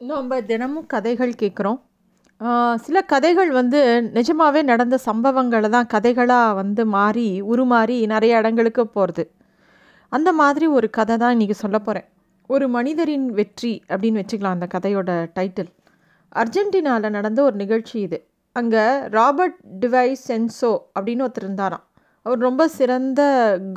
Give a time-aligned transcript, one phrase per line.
[0.00, 1.78] நம்ம தினமும் கதைகள் கேட்குறோம்
[2.84, 3.80] சில கதைகள் வந்து
[4.16, 9.24] நிஜமாகவே நடந்த சம்பவங்களை தான் கதைகளாக வந்து மாறி உருமாறி நிறைய இடங்களுக்கு போகிறது
[10.12, 12.08] அந்த மாதிரி ஒரு கதை தான் இன்றைக்கி சொல்ல போகிறேன்
[12.50, 15.70] ஒரு மனிதரின் வெற்றி அப்படின்னு வச்சுக்கலாம் அந்த கதையோட டைட்டில்.
[16.42, 18.18] அர்ஜென்டினாவில் நடந்த ஒரு நிகழ்ச்சி இது.
[18.56, 18.84] அங்கே
[19.16, 21.84] ராபர்ட் டிவைஸ் சென்சோ அப்படின்னு ஒருத்தர் இருந்தாராம்.
[22.26, 23.22] அவர் ரொம்ப சிறந்த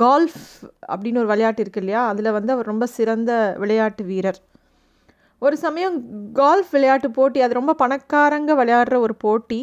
[0.03, 0.43] கால்ஃப்
[0.91, 2.03] அப்படின்னு ஒரு விளையாட்டு இருக்கு இல்லையா?
[2.11, 3.31] அதில் வந்து அவர் ரொம்ப சிறந்த
[3.63, 4.39] விளையாட்டு வீரர்.
[5.41, 5.97] ஒரு சமயம்
[6.33, 9.61] கால்ஃப் விளையாட்டு போட்டி அது ரொம்ப பணக்காரங்க விளையாடுற ஒரு போட்டி.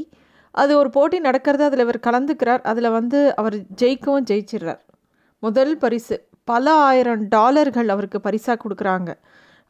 [0.50, 2.62] அது ஒரு போட்டி நடக்கிறது அதில் இவர் கலந்துக்கிறார்.
[2.62, 4.82] அதில் வந்து அவர் ஜெயிக்கவும் ஜெயிச்சிடுறார்.
[5.42, 6.16] முதல் பரிசு.
[6.44, 9.10] பல ஆயிரம் டாலர்கள் அவருக்கு பரிசாக கொடுக்குறாங்க.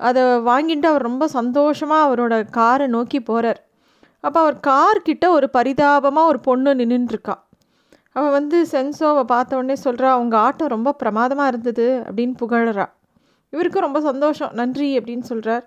[0.00, 3.60] அதை வாங்கிட்டு அவர் ரொம்ப சந்தோஷமாக அவரோட காரை நோக்கி போகிறார்
[4.24, 7.34] அப்போ அவர் கார்கிட்ட ஒரு பரிதாபமாக ஒரு பொண்ணு நின்றுருக்கா
[8.12, 12.86] அவள் வந்து சென்சோவை பார்த்த உடனே சொல்கிறா அவங்க ஆட்டம் ரொம்ப பிரமாதமாக இருந்தது அப்படின்னு புகழறா.
[13.52, 14.52] இவருக்கும் ரொம்ப சந்தோஷம்.
[14.52, 15.64] நன்றி அப்படின்னு சொல்கிறார்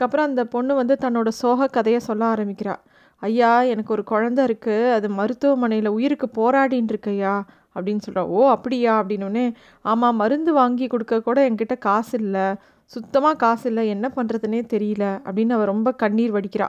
[0.00, 2.82] அதுக்கப்புறம் அந்த பொண்ணு வந்து தன்னோட சோக கதையை சொல்ல ஆரம்பிக்கிறாள்
[3.22, 7.32] ஐயா எனக்கு ஒரு குழந்த இருக்குது அது மருத்துவமனையில் உயிருக்கு போராடின்னு இருக்கையா
[7.76, 8.92] அப்படின்னு சொல்கிறா ஓ அப்படியா?
[9.00, 9.44] அப்படின்னோடனே
[9.84, 12.46] ஆமாம் மருந்து வாங்கி கொடுக்க கூட என்கிட்ட காசு இல்லை.
[12.92, 13.84] சுத்தமாக காசு இல்லை.
[13.94, 15.04] என்ன பண்ணுறதுனே தெரியல.
[15.26, 16.68] அப்படின்னு அவள் ரொம்ப கண்ணீர் வடிக்கிறா.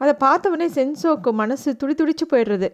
[0.00, 2.70] அதை பார்த்தவொடனே சென்சோக்கு மனசு துடி துடிச்சு போயிடுறது.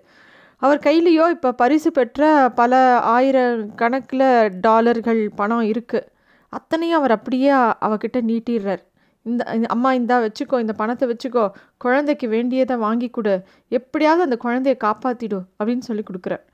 [0.62, 2.82] அவர் கையிலையோ இப்போ பரிசு பெற்ற பல
[3.16, 4.26] ஆயிரம் கணக்கில்
[4.66, 6.08] டாலர்கள் பணம் இருக்குது
[6.52, 7.52] அத்தனையும் அவர் அப்படியே
[7.86, 8.84] அவகிட்ட நீட்டிடுறார்.
[9.26, 11.44] இந்த அம்மா இந்தா வச்சுக்கோ இந்த பணத்தை வச்சுக்கோ
[11.76, 13.34] குழந்தைக்கு வேண்டியதை வாங்கி கொடு.
[13.68, 16.44] எப்படியாவது அந்த குழந்தைய காப்பாற்றிடு அப்படின்னு சொல்லி கொடுக்குறார்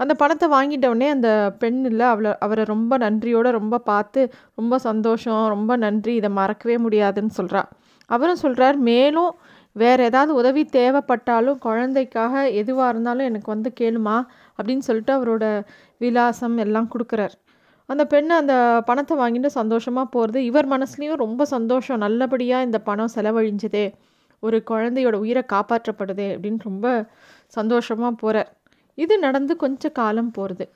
[0.00, 4.20] அந்த பணத்தை வாங்கிட்டவுடனே அந்த பெண் இல்லை அவளை அவரை ரொம்ப நன்றியோடு ரொம்ப பார்த்து
[4.54, 7.62] ரொம்ப சந்தோஷம் ரொம்ப நன்றி இதை மறக்கவே முடியாதுன்னு சொல்கிறா
[8.10, 9.32] அவரும் சொல்கிறார் மேலும்
[9.76, 14.16] வேறு ஏதாவது உதவி தேவைப்பட்டாலும் குழந்தைக்காக எதுவாக இருந்தாலும் எனக்கு வந்து கேளுமா?
[14.58, 15.44] அப்படின்னு சொல்லிட்டு அவரோட
[16.00, 17.34] விலாசம் எல்லாம் கொடுக்குறார்.
[17.88, 18.54] அந்த பெண் அந்த
[18.86, 21.98] பணத்தை வாங்கிட்டு சந்தோஷமாக போகிறது இவர் மனசுலேயும் ரொம்ப சந்தோஷம்.
[21.98, 23.86] நல்லபடியாக இந்த பணம் செலவழிஞ்சதே
[24.42, 26.86] ஒரு குழந்தையோட உயிரை காப்பாற்றப்படுது அப்படின்னு ரொம்ப
[27.46, 28.50] சந்தோஷமாக போகிறார்
[28.98, 30.66] இது நடந்து கொஞ்ச காலம் போகிறது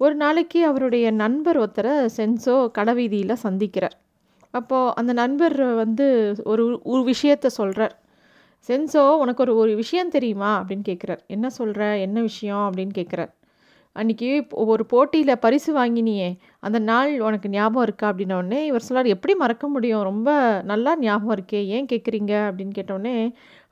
[0.00, 3.96] ஒரு நாளைக்கு அவருடைய நண்பர் ஒருத்தரை சென்சோ கடைவீதியில் சந்திக்கிறார்.
[4.54, 6.06] அப்போது அந்த நண்பர் வந்து
[6.44, 7.94] ஒரு ஒரு விஷயத்த சொல்கிறார்
[8.68, 10.50] சென்சோ உனக்கு ஒரு ஒரு விஷயம் தெரியுமா?
[10.60, 12.64] அப்படின்னு கேட்குறார் என்ன சொல்கிற என்ன விஷயம்?
[12.68, 13.32] அப்படின்னு கேட்குறார்
[13.96, 14.28] அன்றைக்கி
[14.64, 16.28] ஒரு போட்டியில் பரிசு வாங்கினியே.
[16.58, 18.06] அந்த நாள் உனக்கு ஞாபகம் இருக்கா?
[18.12, 20.02] அப்படின்னோடனே இவர் சொல்லார் எப்படி மறக்க முடியும்?
[20.02, 20.30] ரொம்ப
[20.62, 21.60] நல்லா ஞாபகம் இருக்கே.
[21.76, 23.14] ஏன் கேட்குறீங்க அப்படின்னு கேட்டோடனே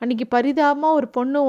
[0.02, 1.40] அன்றைக்கி பரிதாபமாக ஒரு பொண்ணு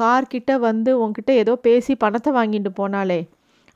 [0.00, 3.20] கார்கிட்ட வந்து உங்ககிட்ட ஏதோ பேசி பணத்தை வாங்கிட்டு போனாலே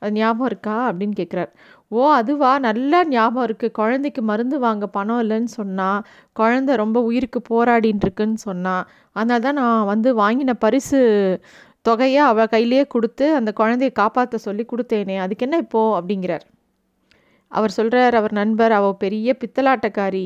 [0.01, 0.75] அது ஞாபகம் இருக்கா?
[0.89, 1.51] அப்படின்னு கேட்குறார்
[1.91, 2.51] ஓ அதுவா?
[2.59, 5.99] நல்லா ஞாபகம் இருக்குது குழந்தைக்கு மருந்து வாங்க பணம் இல்லைன்னு சொன்னால்
[6.35, 8.83] குழந்த ரொம்ப உயிருக்கு போராடின்னு இருக்குன்னு சொன்னால்
[9.15, 10.99] அதனால தான் நான் வந்து வாங்கின பரிசு
[11.87, 16.45] தொகையை அவள் கையிலேயே கொடுத்து அந்த குழந்தையை காப்பாற்ற சொல்லி கொடுத்தேனே அதுக்கு என்ன இப்போது அப்படிங்கிறார்.
[17.51, 20.23] அவர் சொல்கிறார் அவர் நண்பர் அவள் பெரிய பித்தலாட்டக்காரி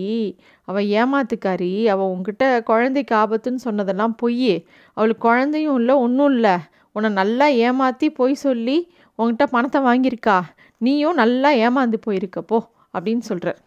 [0.68, 4.54] அவள் ஏமாத்துக்காரி அவள் உங்ககிட்ட குழந்தைக்கு ஆபத்துன்னு சொன்னதெல்லாம் பொய்
[4.98, 6.56] அவளுக்கு குழந்தையும் இல்லை ஒன்றும் இல்லை.
[6.96, 8.78] உன்னை நல்லா ஏமாற்றி பொய் சொல்லி
[9.20, 10.38] உங்ககிட்ட பணத்தை வாங்கியிருக்கா.
[10.82, 12.60] நீயும் நல்லா ஏமாந்து போயிருக்கப்போ
[12.94, 13.60] அப்படின்னு சொல்கிறார்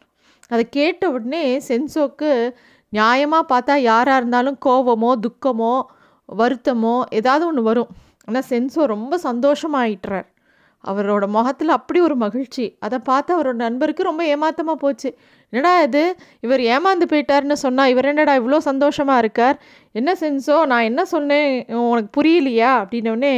[0.51, 2.31] அதை கேட்ட உடனே சென்சோக்கு
[2.93, 5.75] நியாயமாக பார்த்தா யாராக இருந்தாலும் கோபமோ துக்கமோ
[6.29, 7.91] வருத்தமோ ஏதாவது ஒன்று வரும்.
[8.27, 10.27] ஆனால் சென்சோ ரொம்ப சந்தோஷமாயிட்டுறார்.
[10.85, 12.65] அவரோட முகத்தில் அப்படி ஒரு மகிழ்ச்சி.
[12.81, 15.11] அதை பார்த்து அவரோட நண்பருக்கு ரொம்ப ஏமாத்தமாக போச்சு.
[15.53, 16.03] என்னடா இது?
[16.41, 19.57] இவர் ஏமாந்து போயிட்டார்னு சொன்னால் இவர் என்னடா இவ்வளோ சந்தோஷமாக இருக்கார்?
[19.93, 21.51] என்ன சென்சோ நான் என்ன சொன்னேன்?
[21.91, 22.73] உனக்கு புரியலையா?
[22.83, 23.35] அப்படின்னோடனே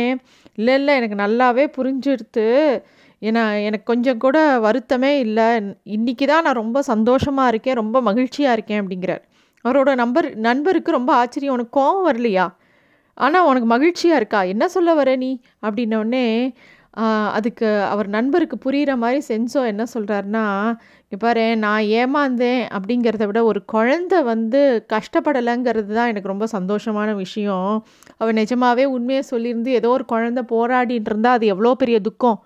[0.55, 2.47] இல்லை இல்லை எனக்கு நல்லாவே புரிஞ்சுடுத்து
[3.23, 5.47] ஏன்னா எனக்கு கொஞ்சம் கூட வருத்தமே இல்லை.
[5.97, 9.23] இன்றைக்கி தான் நான் ரொம்ப சந்தோஷமாக இருக்கேன் ரொம்ப மகிழ்ச்சியாக இருக்கேன் அப்படிங்கிறார்.
[9.65, 11.55] அவரோட நம்பர் நண்பருக்கு ரொம்ப ஆச்சரியம்.
[11.57, 12.47] உனக்கு கோவம் வரலையா?
[13.19, 14.41] ஆனால் உனக்கு மகிழ்ச்சியாக இருக்கா?
[14.53, 15.31] என்ன சொல்ல வர நீ?
[15.67, 16.27] அப்படின்னோடனே
[17.39, 20.45] அதுக்கு அவர் நண்பருக்கு புரிகிற மாதிரி சென்சோ என்ன சொல்கிறாருன்னா
[21.13, 24.61] இப்போ பாரு நான் ஏமாந்தேன் அப்படிங்கிறத விட ஒரு குழந்த வந்து
[24.95, 27.69] கஷ்டப்படலைங்கிறது தான் எனக்கு ரொம்ப சந்தோஷமான விஷயம்.
[28.21, 32.39] அவர் நிஜமாகவே உண்மையை சொல்லியிருந்து ஏதோ ஒரு குழந்த போராடிட்டு இருந்தால் அது எவ்வளோ பெரிய துக்கம்.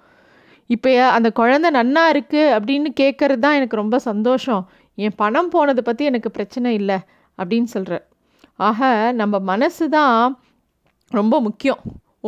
[0.70, 4.62] இப்போ அந்த குழந்த நன்னா இருக்குது அப்படின்னு கேட்குறது தான் எனக்கு ரொம்ப சந்தோஷம்.
[4.98, 6.98] என் பணம் போனதை பற்றி எனக்கு பிரச்சனை இல்லை
[7.38, 7.96] அப்படின்னு சொல்கிற
[8.68, 8.88] ஆக
[9.20, 10.16] நம்ம மனசு தான்
[11.18, 11.80] ரொம்ப முக்கியம்.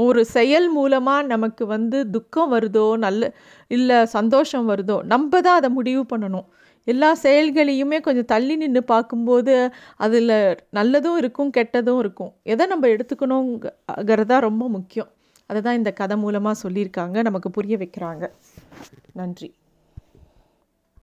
[0.03, 3.23] ஒரு செயல் மூலமாக நமக்கு வந்து துக்கம் வருதோ நல்ல
[3.77, 6.47] இல்லை சந்தோஷம் வருதோ நம்ம தான் அதை முடிவு பண்ணணும்.
[6.87, 9.55] எல்லா செயல்களையுமே கொஞ்சம் தள்ளி நின்று பார்க்கும்போது
[10.05, 10.35] அதில்
[10.79, 12.33] நல்லதும் இருக்கும் கெட்டதும் இருக்கும்.
[12.53, 15.11] எதை நம்ம எடுத்துக்கணுங்கிறதா ரொம்ப முக்கியம்.
[15.51, 18.25] அதை தான் இந்த கதை மூலமாக சொல்லியிருக்காங்க நமக்கு புரிய வைக்கிறாங்க.
[19.21, 19.49] நன்றி.